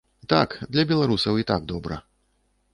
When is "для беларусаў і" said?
0.77-1.47